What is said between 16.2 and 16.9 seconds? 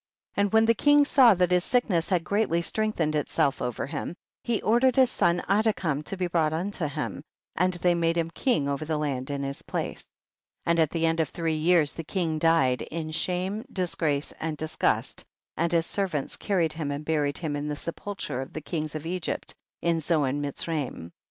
carried him